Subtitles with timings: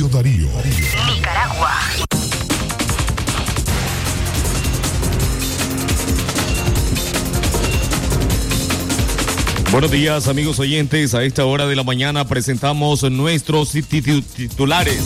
[0.00, 0.48] Radio Darío.
[1.14, 1.70] Nicaragua.
[9.70, 15.04] Buenos días amigos oyentes, a esta hora de la mañana presentamos nuestros titulares.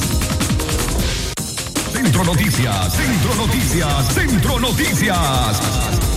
[1.92, 6.13] Centro Noticias, Centro Noticias, Centro Noticias.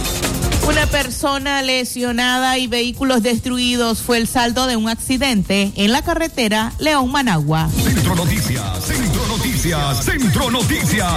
[0.68, 6.74] Una persona lesionada y vehículos destruidos fue el saldo de un accidente en la carretera
[6.78, 7.70] León Managua.
[7.70, 11.08] Centro Noticias, Centro Noticias, Centro Noticias.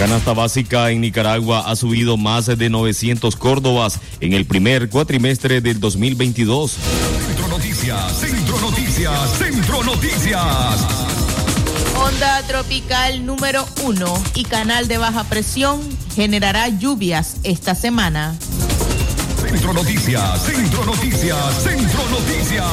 [0.00, 5.78] Canasta básica en Nicaragua ha subido más de 900 córdobas en el primer cuatrimestre del
[5.78, 6.72] 2022.
[7.26, 11.08] Centro Noticias, Centro Noticias, Centro Noticias.
[11.96, 15.80] Onda tropical número uno y canal de baja presión
[16.18, 18.36] generará lluvias esta semana.
[19.40, 22.64] Centro Noticias, Centro Noticias, Centro Noticias.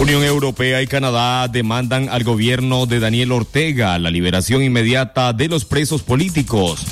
[0.00, 5.64] Unión Europea y Canadá demandan al gobierno de Daniel Ortega la liberación inmediata de los
[5.64, 6.84] presos políticos.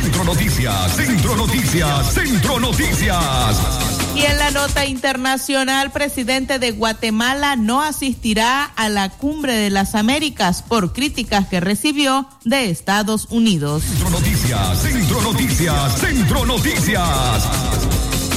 [0.00, 3.95] Centro Noticias, Centro Noticias, Centro Noticias.
[4.16, 9.94] Y en la nota internacional, presidente de Guatemala no asistirá a la cumbre de las
[9.94, 13.82] Américas por críticas que recibió de Estados Unidos.
[13.82, 17.48] Centro Noticias, Centro Noticias, Centro Noticias.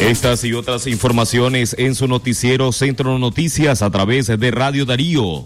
[0.02, 5.46] Estas y otras informaciones en su noticiero Centro Noticias a través de Radio Darío.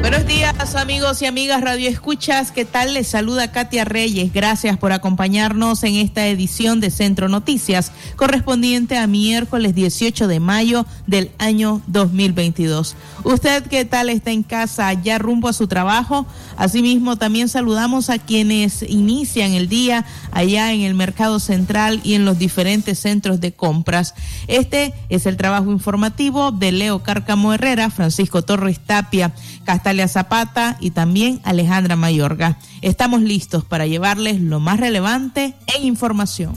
[0.00, 0.40] Buenos días
[0.76, 2.94] amigos y amigas Radio Escuchas, ¿qué tal?
[2.94, 4.32] Les saluda Katia Reyes.
[4.32, 10.86] Gracias por acompañarnos en esta edición de Centro Noticias, correspondiente a miércoles 18 de mayo
[11.06, 12.94] del año 2022.
[13.24, 16.26] ¿Usted qué tal está en casa ya rumbo a su trabajo?
[16.56, 22.24] Asimismo, también saludamos a quienes inician el día allá en el Mercado Central y en
[22.24, 24.14] los diferentes centros de compras.
[24.46, 29.32] Este es el trabajo informativo de Leo Cárcamo Herrera, Francisco Torres Tapia,
[30.08, 32.58] Zapata y también Alejandra Mayorga.
[32.80, 36.54] Estamos listos para llevarles lo más relevante en información.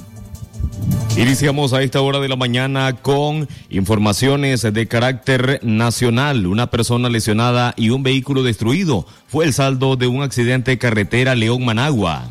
[1.15, 6.47] Iniciamos a esta hora de la mañana con informaciones de carácter nacional.
[6.47, 12.23] Una persona lesionada y un vehículo destruido fue el saldo de un accidente carretera León-Managua.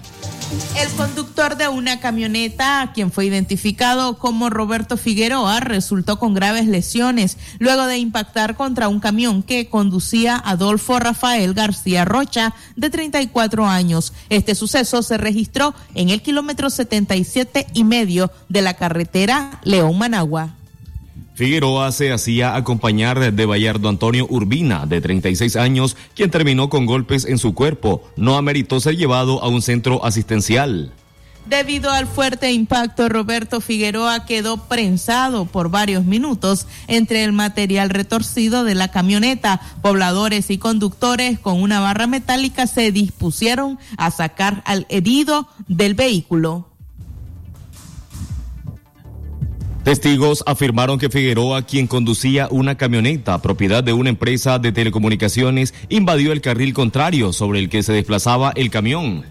[0.77, 7.39] El conductor de una camioneta, quien fue identificado como Roberto Figueroa, resultó con graves lesiones
[7.59, 14.13] luego de impactar contra un camión que conducía Adolfo Rafael García Rocha, de 34 años.
[14.29, 20.57] Este suceso se registró en el kilómetro 77 y medio de la carretera León-Managua.
[21.43, 27.25] Figueroa se hacía acompañar de Bayardo Antonio Urbina, de 36 años, quien terminó con golpes
[27.25, 28.09] en su cuerpo.
[28.15, 30.93] No ameritó ser llevado a un centro asistencial.
[31.47, 38.63] Debido al fuerte impacto, Roberto Figueroa quedó prensado por varios minutos entre el material retorcido
[38.63, 39.61] de la camioneta.
[39.83, 46.72] Pobladores y conductores con una barra metálica se dispusieron a sacar al herido del vehículo.
[49.85, 56.31] Testigos afirmaron que Figueroa, quien conducía una camioneta propiedad de una empresa de telecomunicaciones, invadió
[56.31, 59.25] el carril contrario sobre el que se desplazaba el camión.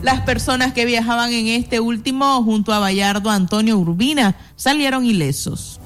[0.00, 5.80] Las personas que viajaban en este último junto a Bayardo Antonio Urbina salieron ilesos.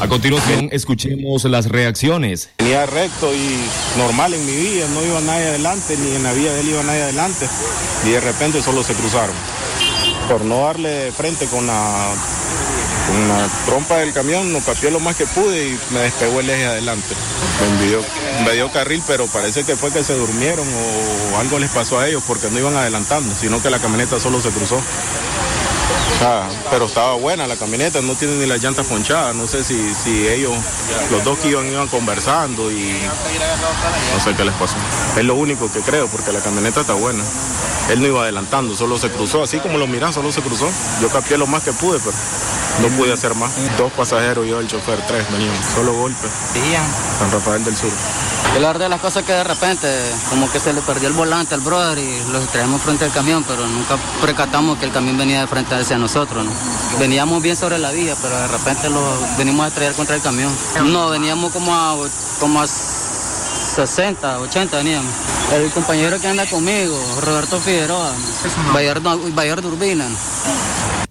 [0.00, 2.50] A continuación, escuchemos las reacciones.
[2.58, 6.52] Venía recto y normal en mi vía, no iba nadie adelante, ni en la vía
[6.52, 7.46] de él iba nadie adelante,
[8.04, 9.36] y de repente solo se cruzaron.
[10.32, 12.08] Por no darle frente con la,
[13.66, 17.14] trompa del camión, lo capié lo más que pude y me despegó el eje adelante.
[17.78, 18.00] Me dio,
[18.42, 22.08] me dio carril, pero parece que fue que se durmieron o algo les pasó a
[22.08, 24.80] ellos porque no iban adelantando, sino que la camioneta solo se cruzó.
[26.70, 29.34] Pero estaba buena la camioneta, no tiene ni las llantas ponchadas.
[29.34, 30.52] No sé si, si ellos,
[31.10, 32.96] los dos que iban, iban conversando y
[34.14, 34.76] no sé qué les pasó.
[35.16, 37.24] Es lo único que creo, porque la camioneta está buena.
[37.90, 40.68] Él no iba adelantando, solo se cruzó, así como lo miran, solo se cruzó.
[41.00, 42.16] Yo capié lo más que pude, pero
[42.80, 43.50] no pude hacer más.
[43.76, 46.28] Dos pasajeros y yo el chofer, tres venían, solo golpe.
[47.18, 47.90] San Rafael del Sur.
[48.54, 49.88] Y la verdad de las cosas que de repente
[50.28, 53.42] como que se le perdió el volante al brother y lo traemos frente al camión,
[53.48, 56.52] pero nunca precatamos que el camión venía de frente hacia nosotros, ¿no?
[56.98, 59.02] Veníamos bien sobre la vía, pero de repente lo
[59.38, 60.52] venimos a estrellar contra el camión.
[60.84, 61.96] No, veníamos como a,
[62.40, 65.12] como a 60, 80 veníamos.
[65.54, 68.12] El compañero que anda conmigo, Roberto Figueroa,
[68.72, 70.06] Bayard Urbina.
[70.06, 71.01] Eran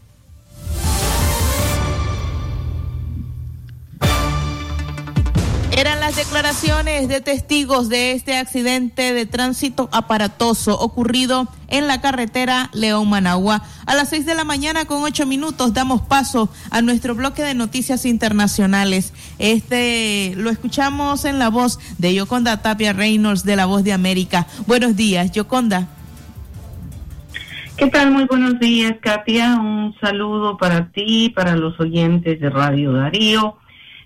[6.62, 13.64] de testigos de este accidente de tránsito aparatoso ocurrido en la carretera León Managua.
[13.88, 17.56] A las seis de la mañana con ocho minutos damos paso a nuestro bloque de
[17.56, 19.12] noticias internacionales.
[19.40, 24.46] Este lo escuchamos en la voz de Yoconda Tapia Reynolds de La Voz de América.
[24.68, 25.88] Buenos días, Yoconda.
[27.76, 28.12] ¿Qué tal?
[28.12, 29.56] Muy buenos días, Katia.
[29.56, 33.58] Un saludo para ti, para los oyentes de Radio Darío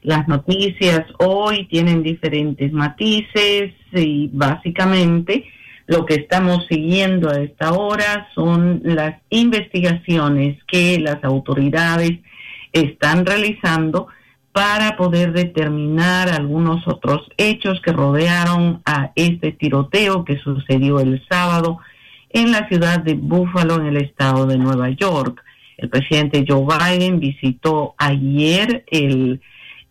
[0.05, 5.45] las noticias hoy tienen diferentes matices y básicamente
[5.87, 12.19] lo que estamos siguiendo a esta hora son las investigaciones que las autoridades
[12.71, 14.07] están realizando
[14.51, 21.79] para poder determinar algunos otros hechos que rodearon a este tiroteo que sucedió el sábado
[22.29, 25.43] en la ciudad de Buffalo, en el estado de Nueva York.
[25.77, 29.41] El presidente Joe Biden visitó ayer el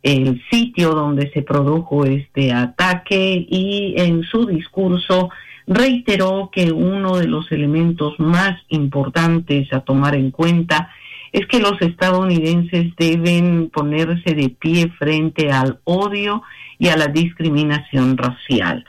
[0.04, 5.30] el sitio donde se produjo este ataque y en su discurso
[5.66, 10.90] reiteró que uno de los elementos más importantes a tomar en cuenta
[11.32, 16.42] es que los estadounidenses deben ponerse de pie frente al odio
[16.78, 18.84] y a la discriminación racial.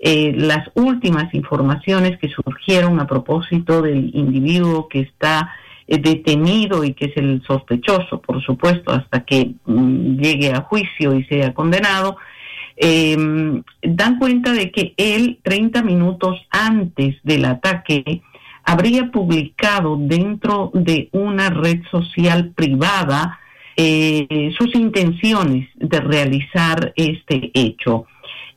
[0.00, 5.54] Eh, las últimas informaciones que surgieron a propósito del individuo que está
[5.86, 11.24] detenido y que es el sospechoso, por supuesto, hasta que mm, llegue a juicio y
[11.24, 12.16] sea condenado,
[12.76, 18.22] em, dan cuenta de que él, 30 minutos antes del ataque,
[18.64, 23.38] habría publicado dentro de una red social privada
[23.76, 28.06] eh, sus intenciones de realizar este hecho.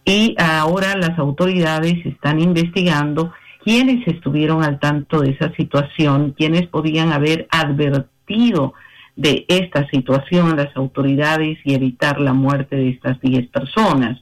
[0.04, 3.32] Y ahora las autoridades están investigando
[3.64, 8.74] quiénes estuvieron al tanto de esa situación, quiénes podían haber advertido
[9.16, 14.22] de esta situación a las autoridades y evitar la muerte de estas 10 personas.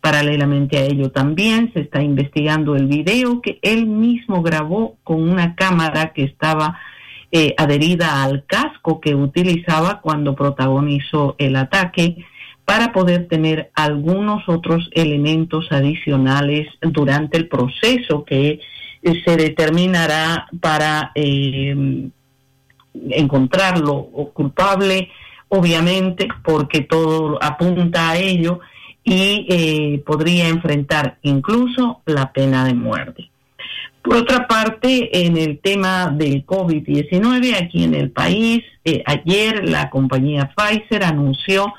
[0.00, 5.54] Paralelamente a ello también se está investigando el video que él mismo grabó con una
[5.54, 6.80] cámara que estaba
[7.30, 12.24] eh, adherida al casco que utilizaba cuando protagonizó el ataque
[12.64, 18.60] para poder tener algunos otros elementos adicionales durante el proceso que
[19.02, 22.10] se determinará para eh,
[23.10, 25.10] encontrarlo culpable,
[25.48, 28.60] obviamente, porque todo apunta a ello
[29.04, 33.30] y eh, podría enfrentar incluso la pena de muerte.
[34.02, 39.90] Por otra parte, en el tema del COVID-19 aquí en el país, eh, ayer la
[39.90, 41.72] compañía Pfizer anunció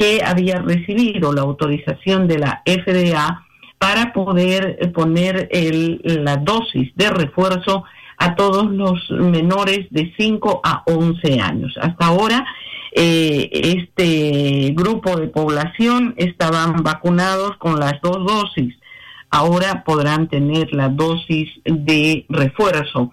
[0.00, 3.44] que había recibido la autorización de la FDA
[3.76, 7.84] para poder eh, poner el, la dosis de refuerzo
[8.16, 11.74] a todos los menores de 5 a 11 años.
[11.78, 12.46] Hasta ahora,
[12.92, 18.74] eh, este grupo de población estaban vacunados con las dos dosis.
[19.28, 23.10] Ahora podrán tener la dosis de refuerzo.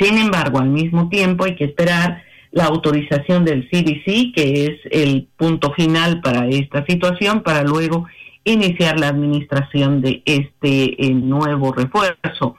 [0.00, 2.25] Sin embargo, al mismo tiempo hay que esperar
[2.56, 8.06] la autorización del CDC, que es el punto final para esta situación, para luego
[8.44, 12.56] iniciar la administración de este eh, nuevo refuerzo.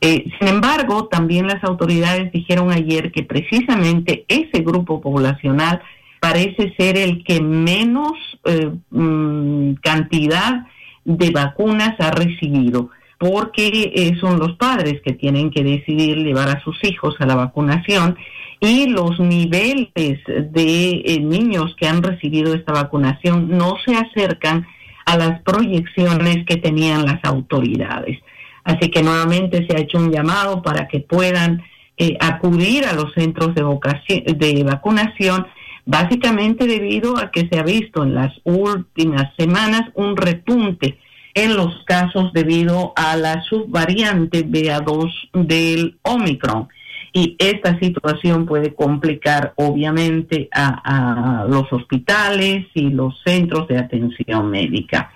[0.00, 5.80] Eh, sin embargo, también las autoridades dijeron ayer que precisamente ese grupo poblacional
[6.18, 8.14] parece ser el que menos
[8.46, 10.66] eh, mm, cantidad
[11.04, 16.82] de vacunas ha recibido, porque son los padres que tienen que decidir llevar a sus
[16.82, 18.16] hijos a la vacunación
[18.60, 24.66] y los niveles de niños que han recibido esta vacunación no se acercan
[25.04, 28.18] a las proyecciones que tenían las autoridades.
[28.64, 31.62] Así que nuevamente se ha hecho un llamado para que puedan
[31.96, 33.62] eh, acudir a los centros de,
[34.34, 35.46] de vacunación,
[35.84, 40.98] básicamente debido a que se ha visto en las últimas semanas un repunte
[41.34, 46.68] en los casos debido a la subvariante BA2 del Omicron
[47.16, 55.10] y esta situación puede complicar obviamente a, los hospitales y los centros de atención médica.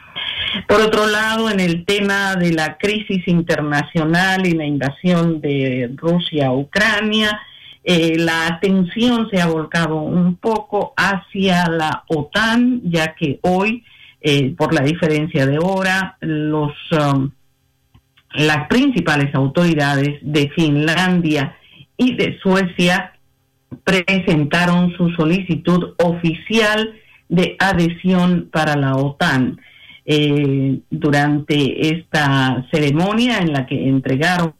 [0.66, 6.46] Por otro lado, en el tema de la crisis internacional y la invasión de Rusia
[6.46, 7.38] a Ucrania,
[7.84, 13.84] eh, la atención se ha volcado un poco hacia la OTAN, ya que hoy,
[14.22, 17.30] eh, por la diferencia de hora, los, um,
[18.32, 21.58] las principales autoridades de Finlandia
[22.00, 23.12] y de Suecia
[23.84, 26.94] presentaron su solicitud oficial
[27.28, 29.60] de adhesión para la OTAN.
[30.06, 34.54] eh, durante esta ceremonia en la que entregaron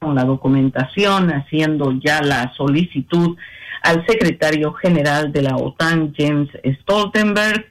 [0.00, 3.36] la documentación, haciendo ya la solicitud
[3.82, 6.48] al secretario general de la OTAN, James
[6.80, 7.66] Stoltenberg.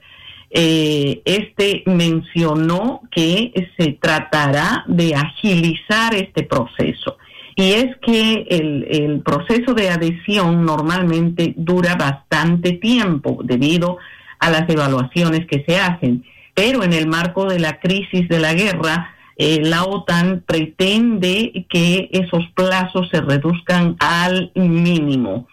[0.51, 7.17] Eh, este mencionó que se tratará de agilizar este proceso.
[7.55, 13.98] Y es que el, proceso de adhesión normalmente dura bastante tiempo debido
[14.39, 16.25] a las evaluaciones que se hacen.
[16.53, 22.10] Pero en el marco de la crisis de la guerra, eh, la OTAN pretende que
[22.12, 25.48] esos plazos se reduzcan al mínimo.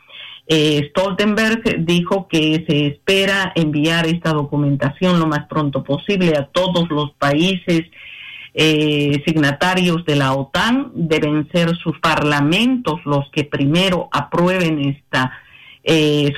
[0.46, 6.90] Eh, Stoltenberg dijo que se espera enviar esta documentación lo más pronto posible a todos
[6.90, 7.82] los países
[8.54, 10.92] eh, signatarios de la OTAN.
[10.94, 15.32] Deben ser sus parlamentos los que primero aprueben esta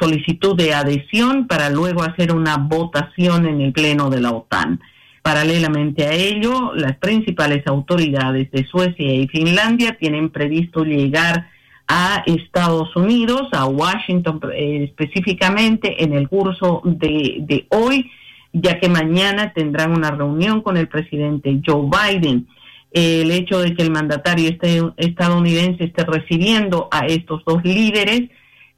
[0.01, 4.81] solicitud de adhesión para luego hacer una votación en el Pleno de la OTAN.
[5.23, 11.49] Paralelamente a ello, las principales autoridades de Suecia y Finlandia tienen previsto llegar
[11.87, 18.11] a Estados Unidos, a Washington eh, específicamente en el curso de, hoy,
[18.53, 22.47] ya que mañana tendrán una reunión con el presidente Joe Biden.
[22.91, 24.51] El hecho de que el mandatario
[24.97, 28.29] estadounidense esté recibiendo a estos dos líderes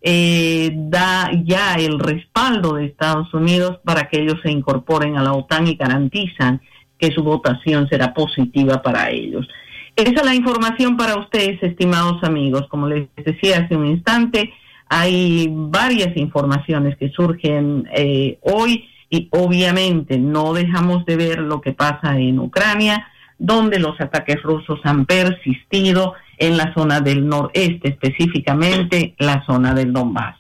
[0.07, 5.33] eh, da ya el respaldo de Estados Unidos para que ellos se incorporen a la
[5.33, 6.61] OTAN y garantizan
[6.99, 9.49] que su votación será positiva para ellos.
[9.97, 12.67] Esa es la información para ustedes, estimados amigos.
[12.69, 14.53] Como les decía hace un instante,
[14.89, 21.73] hay varias informaciones que surgen eh, hoy y obviamente no dejamos de ver lo que
[21.73, 23.07] pasa en Ucrania,
[23.39, 29.93] donde los ataques rusos han persistido en la zona del noreste, específicamente la zona del
[29.93, 30.37] Donbass.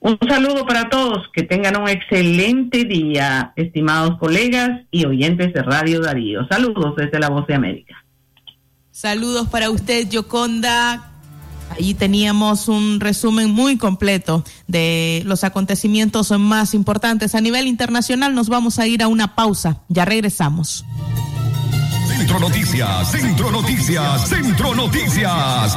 [0.00, 6.00] Un saludo para todos, que tengan un excelente día, estimados colegas y oyentes de Radio
[6.00, 6.48] Darío.
[6.48, 8.04] Saludos desde la Voz de América.
[8.90, 11.15] Saludos para usted, Yoconda.
[11.70, 18.34] Allí teníamos un resumen muy completo de los acontecimientos más importantes a nivel internacional.
[18.34, 19.82] Nos vamos a ir a una pausa.
[19.88, 20.84] Ya regresamos.
[22.08, 25.76] Centro Noticias, Centro Noticias, Centro Noticias.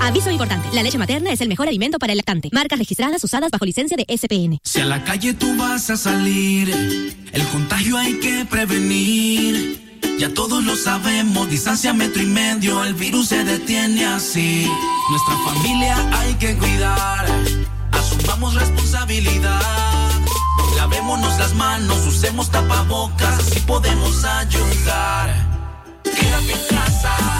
[0.00, 2.48] Aviso importante, la leche materna es el mejor alimento para el lactante.
[2.52, 4.58] Marcas registradas usadas bajo licencia de SPN.
[4.64, 6.70] Si a la calle tú vas a salir,
[7.32, 9.90] el contagio hay que prevenir.
[10.18, 14.66] Ya todos lo sabemos, distancia metro y medio, el virus se detiene así.
[15.10, 17.26] Nuestra familia hay que cuidar,
[17.92, 19.60] asumamos responsabilidad.
[20.76, 25.46] Lavémonos las manos, usemos tapabocas, así podemos ayudar.
[26.04, 27.39] Quédate en casa,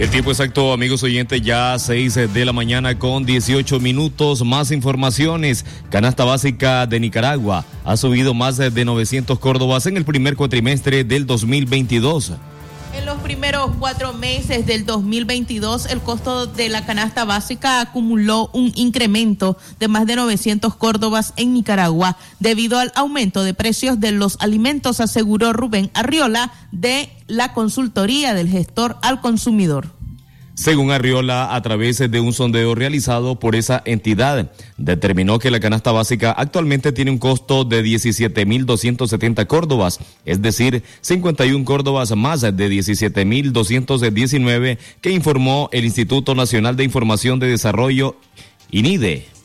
[0.00, 4.42] El tiempo exacto, amigos oyentes, ya 6 de la mañana con 18 minutos.
[4.42, 5.66] Más informaciones.
[5.90, 11.26] Canasta básica de Nicaragua ha subido más de 900 córdobas en el primer cuatrimestre del
[11.26, 12.32] 2022.
[13.00, 18.72] En los primeros cuatro meses del 2022, el costo de la canasta básica acumuló un
[18.74, 24.36] incremento de más de 900 córdobas en Nicaragua debido al aumento de precios de los
[24.38, 29.99] alimentos, aseguró Rubén Arriola de la consultoría del gestor al consumidor.
[30.60, 35.90] Según Arriola, a través de un sondeo realizado por esa entidad, determinó que la canasta
[35.90, 44.76] básica actualmente tiene un costo de 17.270 córdobas, es decir, 51 córdobas más de 17.219
[45.00, 48.16] que informó el Instituto Nacional de Información de Desarrollo,
[48.70, 49.39] INIDE.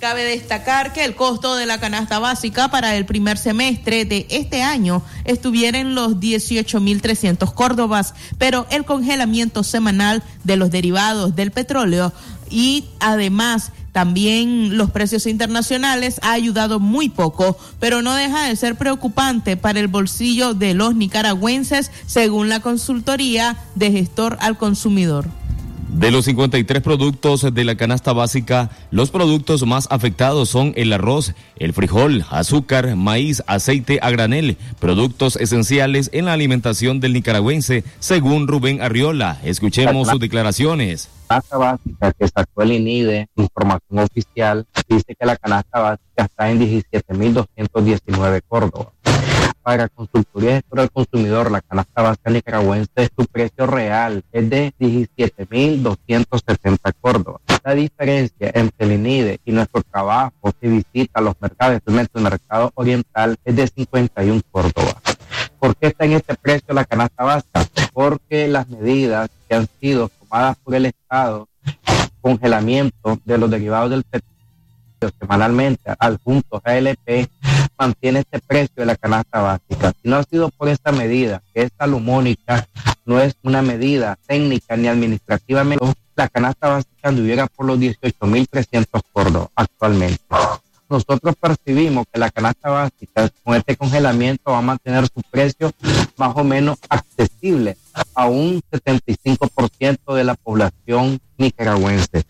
[0.00, 4.62] Cabe destacar que el costo de la canasta básica para el primer semestre de este
[4.62, 12.14] año estuviera en los 18.300 córdobas, pero el congelamiento semanal de los derivados del petróleo
[12.48, 18.76] y además también los precios internacionales ha ayudado muy poco, pero no deja de ser
[18.76, 25.39] preocupante para el bolsillo de los nicaragüenses, según la consultoría de gestor al consumidor.
[25.92, 31.34] De los 53 productos de la canasta básica, los productos más afectados son el arroz,
[31.56, 38.46] el frijol, azúcar, maíz, aceite a granel, productos esenciales en la alimentación del nicaragüense, según
[38.46, 39.40] Rubén Arriola.
[39.42, 41.08] Escuchemos sus declaraciones.
[41.28, 46.50] La canasta básica que sacó el INIDE, información oficial, dice que la canasta básica está
[46.50, 48.92] en 17.219 Córdoba
[49.70, 56.92] para consultoría gestora del consumidor, la canasta básica nicaragüense, su precio real es de 17.270
[57.00, 57.40] córdobas.
[57.62, 63.36] La diferencia entre el INIDE y nuestro trabajo que visita los mercados, el mercado oriental,
[63.44, 64.96] es de 51 córdobas.
[65.60, 67.64] ¿Por qué está en este precio la canasta básica?
[67.92, 71.46] Porque las medidas que han sido tomadas por el Estado,
[72.20, 74.30] congelamiento de los derivados del petróleo
[75.20, 77.30] semanalmente al punto GLP,
[77.80, 79.92] mantiene este precio de la canasta básica.
[80.02, 82.68] Si no ha sido por esta medida, que es salomónica,
[83.06, 89.48] no es una medida técnica ni administrativamente, la canasta básica anduviera por los 18.300 cordos
[89.54, 90.22] actualmente.
[90.90, 95.70] Nosotros percibimos que la canasta básica con este congelamiento va a mantener su precio
[96.16, 97.76] más o menos accesible
[98.12, 102.24] a un 75% de la población nicaragüense.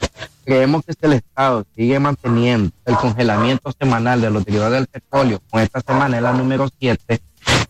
[0.44, 5.40] Creemos que si el Estado sigue manteniendo el congelamiento semanal de los derivados del petróleo,
[5.51, 7.18] con esta semana es la número 7,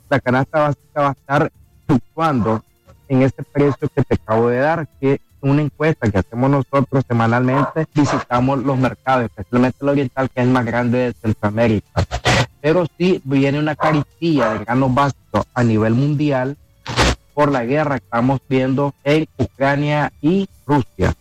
[0.08, 1.52] la canasta básica va a estar
[1.86, 2.64] fluctuando
[3.06, 7.86] en ese precio que te acabo de dar, que una encuesta que hacemos nosotros semanalmente,
[7.94, 12.06] visitamos los mercados, especialmente el oriental, que es el más grande de Centroamérica.
[12.60, 16.56] Pero sí viene una carestía de granos básicos a nivel mundial
[17.34, 21.14] por la guerra que estamos viendo en Ucrania y Rusia.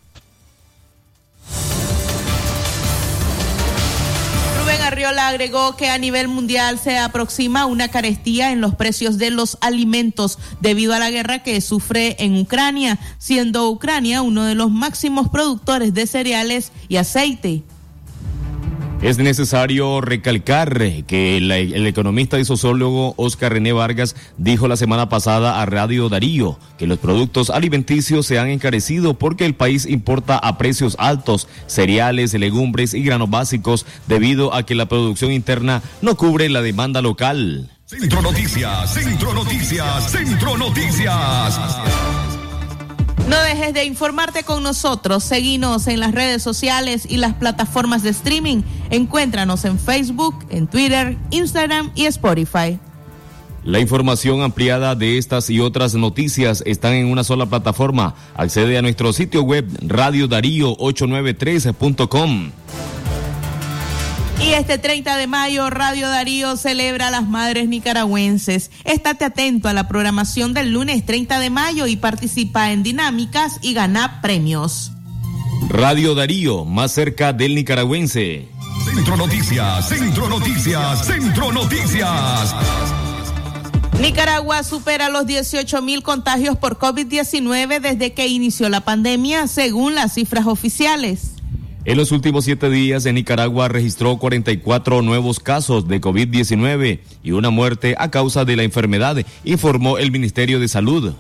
[5.00, 9.58] Arriola agregó que a nivel mundial se aproxima una carestía en los precios de los
[9.62, 15.30] alimentos debido a la guerra que sufre en Ucrania, siendo Ucrania uno de los máximos
[15.30, 17.64] productores de cereales y aceite.
[19.02, 21.52] Es necesario recalcar que el,
[21.88, 27.00] economista y sociólogo Oscar René Vargas dijo la semana pasada a Radio Darío que los
[27.00, 33.02] productos alimenticios se han encarecido porque el país importa a precios altos cereales, legumbres y
[33.02, 37.70] granos básicos debido a que la producción interna no cubre la demanda local.
[37.86, 41.60] Centro Noticias, Centro Noticias, Centro Noticias.
[43.30, 45.24] No dejes de informarte con nosotros.
[45.24, 48.64] Seguinos en las redes sociales y las plataformas de streaming.
[48.90, 52.80] Encuéntranos en Facebook, en Twitter, Instagram y Spotify.
[53.64, 58.16] La información ampliada de estas y otras noticias están en una sola plataforma.
[58.36, 62.52] Accede a nuestro sitio web radiodarío893.com.
[64.42, 68.72] Y este 30 de mayo, Radio Darío celebra a las madres nicaragüenses.
[68.86, 73.74] Estate atento a la programación del lunes 30 de mayo y participa en dinámicas y
[73.74, 74.92] gana premios.
[75.68, 78.48] Radio Darío, más cerca del nicaragüense.
[78.86, 82.56] Centro Noticias, Centro Noticias, Centro Noticias.
[84.00, 90.14] Nicaragua supera los 18 mil contagios por COVID-19 desde que inició la pandemia, según las
[90.14, 91.34] cifras oficiales.
[91.90, 97.50] En los últimos siete días, en Nicaragua registró 44 nuevos casos de COVID-19 y una
[97.50, 101.14] muerte a causa de la enfermedad, informó el Ministerio de Salud.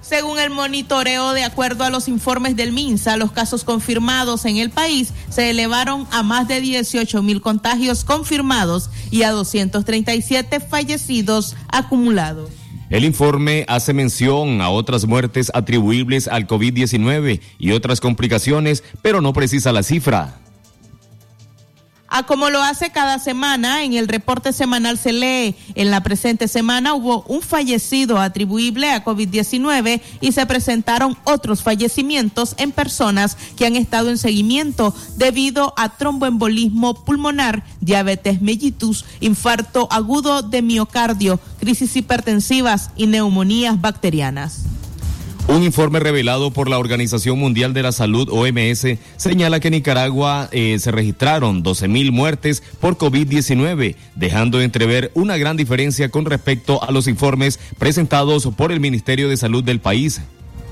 [0.00, 4.70] Según el monitoreo, de acuerdo a los informes del MINSA, los casos confirmados en el
[4.70, 12.61] país se elevaron a más de 18 mil contagios confirmados y a 237 fallecidos acumulados.
[12.92, 19.32] El informe hace mención a otras muertes atribuibles al COVID-19 y otras complicaciones, pero no
[19.32, 20.42] precisa la cifra.
[22.14, 26.46] A como lo hace cada semana, en el reporte semanal se lee, en la presente
[26.46, 33.64] semana hubo un fallecido atribuible a COVID-19 y se presentaron otros fallecimientos en personas que
[33.64, 41.96] han estado en seguimiento debido a tromboembolismo pulmonar, diabetes mellitus, infarto agudo de miocardio, crisis
[41.96, 44.66] hipertensivas y neumonías bacterianas.
[45.48, 50.48] Un informe revelado por la Organización Mundial de la Salud, OMS, señala que en Nicaragua
[50.52, 56.92] eh, se registraron 12.000 muertes por COVID-19, dejando entrever una gran diferencia con respecto a
[56.92, 60.20] los informes presentados por el Ministerio de Salud del país.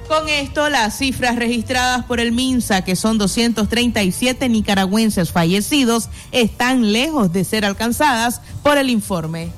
[0.07, 7.33] Con esto, las cifras registradas por el MINSA, que son 237 nicaragüenses fallecidos, están lejos
[7.33, 9.51] de ser alcanzadas por el informe.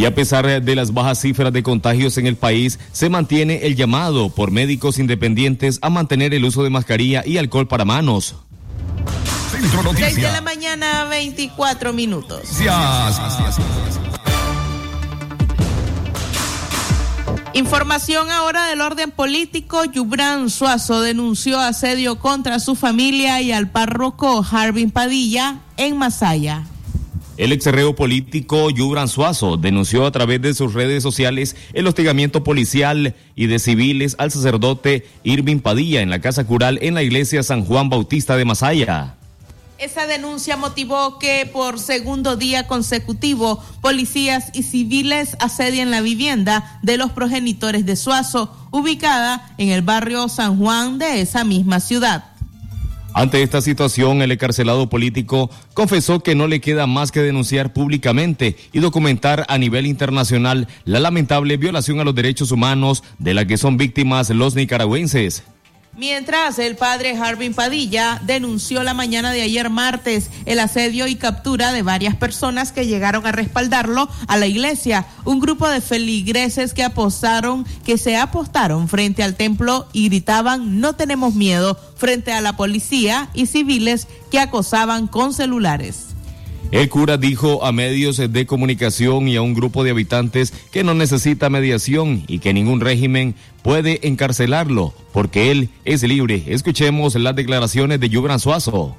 [0.00, 3.76] Y a pesar de las bajas cifras de contagios en el país, se mantiene el
[3.76, 8.34] llamado por médicos independientes a mantener el uso de mascarilla y alcohol para manos.
[9.50, 10.14] Centro Noticias.
[10.14, 12.48] 6 de la mañana, 24 minutos.
[17.52, 19.84] Información ahora del orden político.
[19.84, 26.64] Yubran Suazo denunció asedio contra su familia y al párroco Harvin Padilla en Masaya.
[27.40, 33.14] El exerreo político Yubran Suazo denunció a través de sus redes sociales el hostigamiento policial
[33.34, 37.64] y de civiles al sacerdote Irving Padilla en la casa cural en la iglesia San
[37.64, 39.14] Juan Bautista de Masaya.
[39.78, 46.98] Esa denuncia motivó que por segundo día consecutivo policías y civiles asedian la vivienda de
[46.98, 52.29] los progenitores de Suazo, ubicada en el barrio San Juan de esa misma ciudad.
[53.12, 58.56] Ante esta situación, el encarcelado político confesó que no le queda más que denunciar públicamente
[58.72, 63.58] y documentar a nivel internacional la lamentable violación a los derechos humanos de la que
[63.58, 65.42] son víctimas los nicaragüenses.
[65.96, 71.72] Mientras el padre Harvin Padilla denunció la mañana de ayer martes el asedio y captura
[71.72, 76.84] de varias personas que llegaron a respaldarlo a la iglesia, un grupo de feligreses que
[76.84, 82.56] apostaron, que se apostaron frente al templo y gritaban no tenemos miedo frente a la
[82.56, 86.09] policía y civiles que acosaban con celulares.
[86.72, 90.94] El cura dijo a medios de comunicación y a un grupo de habitantes que no
[90.94, 96.44] necesita mediación y que ningún régimen puede encarcelarlo porque él es libre.
[96.46, 98.96] Escuchemos las declaraciones de Yubran Suazo.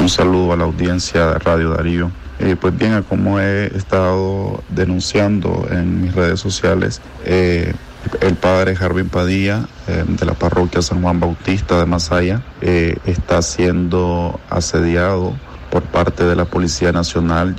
[0.00, 2.10] Un saludo a la audiencia de Radio Darío.
[2.40, 7.72] Eh, pues bien, como he estado denunciando en mis redes sociales, eh,
[8.20, 14.38] el padre Jarvin Padilla eh, de la parroquia San Juan Bautista de Masaya está siendo
[14.50, 15.34] asediado
[15.76, 17.54] por parte de la Policía Nacional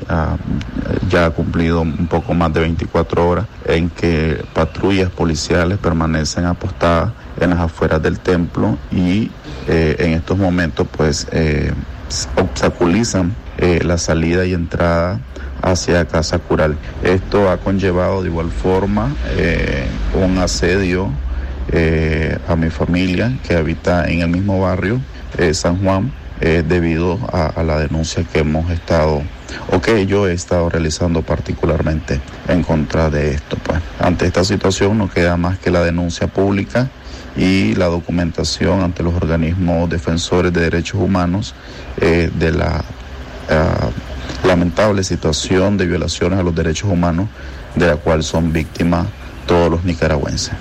[1.08, 7.12] ya, ha cumplido un poco más de 24 horas en que patrullas policiales permanecen apostadas
[7.39, 9.30] en las afueras del templo y
[9.67, 11.71] eh, en estos momentos pues eh,
[12.38, 15.19] obstaculizan eh, la salida y entrada
[15.62, 16.75] hacia Casa Cural.
[17.03, 19.13] Esto ha conllevado de igual forma
[20.19, 21.12] un asedio
[22.47, 24.99] a mi familia que habita en el mismo barrio,
[25.53, 29.23] San Juan, eh, debido a, la denuncia que hemos estado
[29.71, 33.58] o que yo he estado realizando particularmente en contra de esto.
[33.58, 33.80] Pues.
[34.00, 36.89] Ante esta situación no queda más que la denuncia pública
[37.36, 41.54] y la documentación ante los organismos defensores de derechos humanos
[42.02, 42.84] eh, de la
[43.50, 43.89] ah,
[44.43, 47.28] lamentable situación de violaciones a los derechos humanos
[47.76, 49.08] de la cual son víctimas
[49.45, 50.54] todos los nicaragüenses.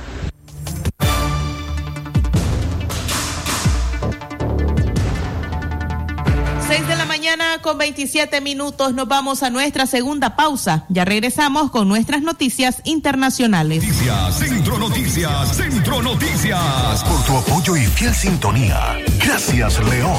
[7.62, 10.84] 27 minutos nos vamos a nuestra segunda pausa.
[10.88, 13.82] Ya regresamos con nuestras noticias internacionales.
[13.82, 17.04] Noticias, Centro Noticias, Centro Noticias.
[17.04, 18.98] Por tu apoyo y fiel sintonía.
[19.24, 20.16] Gracias, León.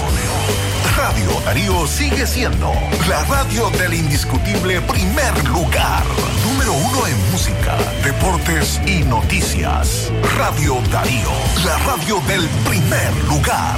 [0.97, 2.71] Radio Darío sigue siendo
[3.07, 6.03] la radio del indiscutible primer lugar.
[6.49, 10.11] Número uno en música, deportes y noticias.
[10.35, 11.31] Radio Darío,
[11.65, 13.77] la radio del primer lugar.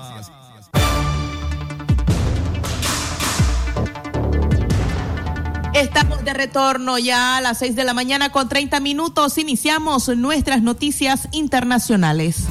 [5.81, 9.39] Estamos de retorno ya a las 6 de la mañana con 30 minutos.
[9.39, 12.43] Iniciamos nuestras noticias internacionales.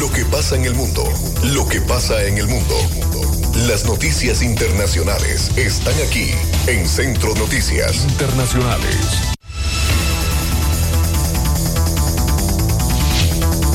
[0.00, 1.04] Lo que pasa en el mundo,
[1.54, 2.74] lo que pasa en el mundo.
[3.68, 6.30] Las noticias internacionales están aquí
[6.66, 8.96] en Centro Noticias Internacionales.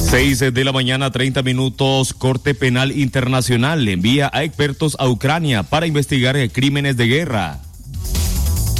[0.10, 2.14] 6 de la mañana, 30 minutos.
[2.14, 7.62] Corte Penal Internacional envía a expertos a Ucrania para investigar crímenes de guerra.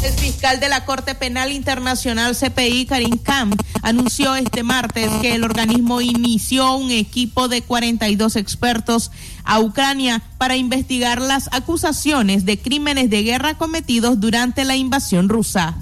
[0.04, 3.52] El fiscal de la Corte Penal Internacional CPI, Karim Khan,
[3.84, 9.12] anunció este martes que el organismo inició un equipo de 42 expertos
[9.44, 15.78] a Ucrania para investigar las acusaciones de crímenes de guerra cometidos durante la invasión rusa.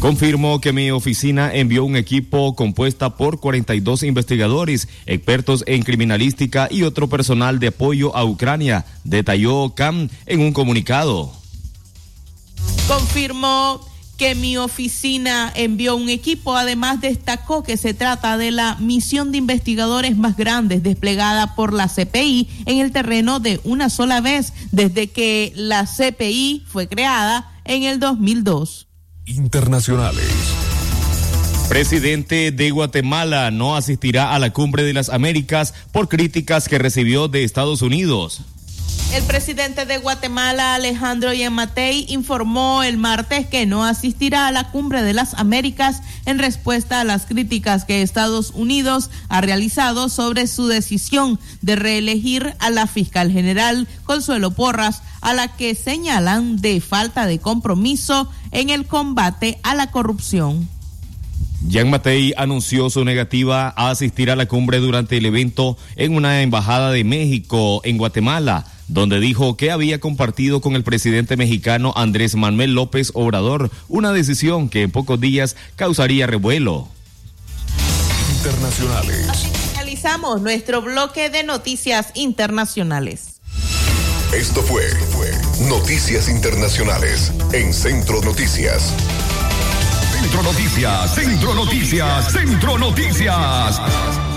[0.00, 6.82] Confirmó que mi oficina envió un equipo compuesta por 42 investigadores, expertos en criminalística y
[6.82, 11.41] otro personal de apoyo a Ucrania, detalló Khan en un comunicado.
[12.98, 13.80] Confirmó
[14.18, 16.54] que mi oficina envió un equipo.
[16.54, 21.88] Además, destacó que se trata de la misión de investigadores más grande desplegada por la
[21.88, 27.84] CPI en el terreno de una sola vez desde que la CPI fue creada en
[27.84, 28.88] el 2002.
[29.24, 30.28] Internacionales.
[31.70, 37.28] Presidente de Guatemala no asistirá a la cumbre de las Américas por críticas que recibió
[37.28, 38.42] de Estados Unidos.
[39.12, 45.02] El presidente de Guatemala, Alejandro Yamatei, informó el martes que no asistirá a la cumbre
[45.02, 50.66] de las Américas en respuesta a las críticas que Estados Unidos ha realizado sobre su
[50.66, 57.26] decisión de reelegir a la fiscal general Consuelo Porras, a la que señalan de falta
[57.26, 60.70] de compromiso en el combate a la corrupción.
[61.68, 66.40] Jean Matei anunció su negativa a asistir a la cumbre durante el evento en una
[66.42, 72.34] embajada de México en Guatemala, donde dijo que había compartido con el presidente mexicano Andrés
[72.34, 76.88] Manuel López Obrador una decisión que en pocos días causaría revuelo.
[78.36, 79.28] Internacionales.
[79.28, 83.40] Así finalizamos nuestro bloque de noticias internacionales.
[84.32, 85.30] Esto fue, fue
[85.68, 88.92] Noticias Internacionales en Centro Noticias.
[90.12, 94.31] Centro Noticias, Centro Noticias, Centro Noticias.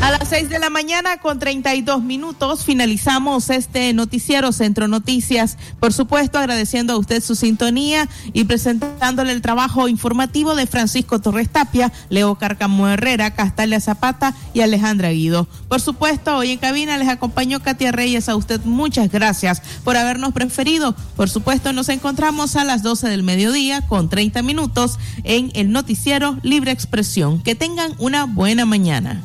[0.00, 5.58] A las 6 de la mañana con 32 minutos finalizamos este noticiero Centro Noticias.
[5.80, 11.50] Por supuesto, agradeciendo a usted su sintonía y presentándole el trabajo informativo de Francisco Torres
[11.50, 15.48] Tapia, Leo Carcamo Herrera, Castalia Zapata y Alejandra Guido.
[15.68, 18.28] Por supuesto, hoy en cabina les acompañó Katia Reyes.
[18.28, 20.94] A usted muchas gracias por habernos preferido.
[21.16, 26.38] Por supuesto, nos encontramos a las 12 del mediodía con 30 minutos en el noticiero
[26.42, 27.42] Libre Expresión.
[27.42, 29.24] Que tengan una buena mañana.